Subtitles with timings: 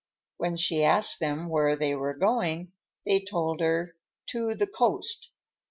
[0.37, 2.71] When she asked them where they were going,
[3.05, 3.95] they told her
[4.29, 5.29] "to the coast."